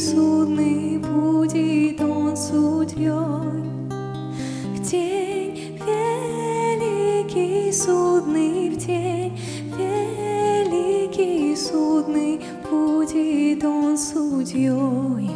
[0.00, 3.10] судный будет он судьей.
[4.74, 9.38] В день великий судный, в день
[9.76, 15.30] великий судный будет он судьей.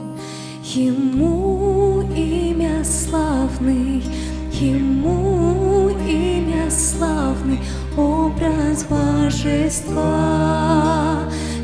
[0.64, 4.02] Ему имя славный,
[4.52, 7.58] Ему имя славный,
[7.96, 9.98] образ божества.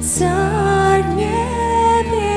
[0.02, 2.29] Царь небес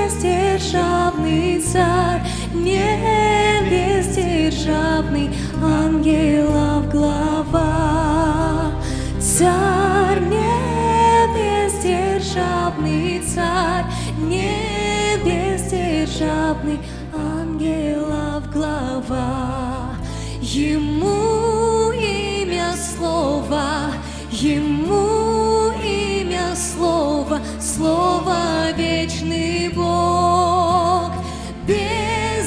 [0.64, 2.22] державный, Царь
[2.54, 5.30] небес державный,
[5.62, 8.72] ангелов глава.
[9.20, 13.86] Царь небес державный, Царь
[14.20, 16.80] небес державный,
[17.14, 19.96] ангелов глава.
[20.42, 23.92] Ему имя слова,
[24.32, 28.93] Ему имя слова, Слово вечный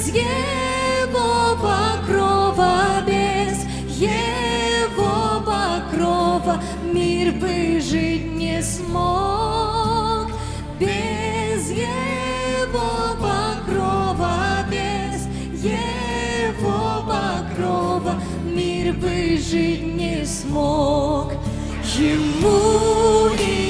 [0.07, 3.65] Без Его покрова, без
[3.99, 6.63] Его покрова
[6.93, 10.31] мир бы жить не смог.
[10.79, 15.27] Без Его покрова, без
[15.65, 21.33] Его покрова мир бы жить не смог.
[21.99, 23.66] Ему имя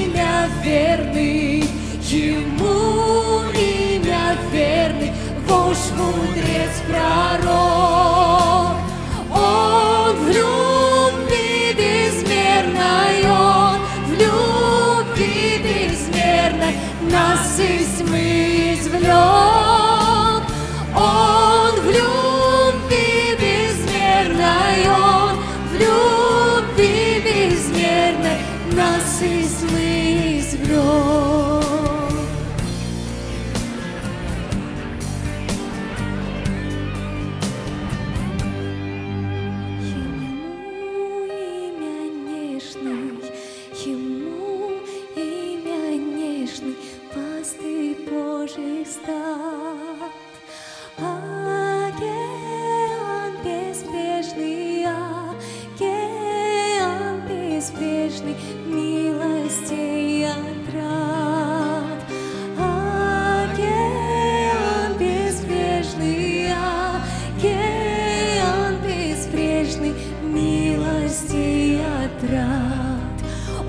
[17.40, 18.35] assim meu.
[47.46, 50.10] Пастырь Божий стад.
[50.98, 52.02] Океан
[53.44, 54.84] безбрежный,
[55.76, 58.36] океан безбрежный,
[58.66, 62.00] милостей отрад.
[63.38, 66.50] Океан безбрежный,
[67.38, 73.16] океан безбрежный, милостей отрад.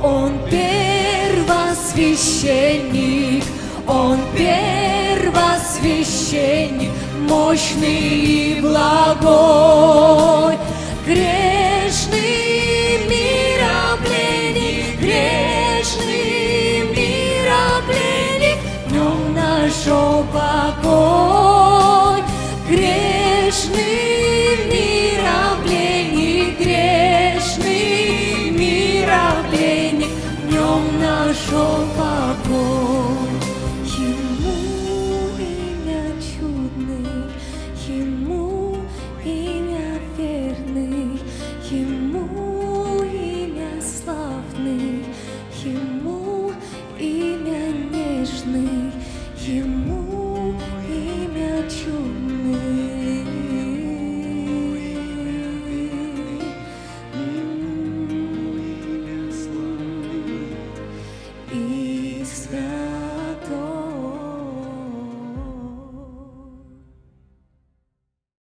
[0.03, 3.43] Он первосвященник,
[3.87, 10.57] Он первосвященник, мощный и благой.
[11.05, 22.21] Грешный миропленник, грешный миропленник, в нем нашел покой.
[22.69, 30.11] Грешный миропленник, грешный миропленник,
[30.43, 32.06] в нем нашел покой.
[45.67, 45.97] Ему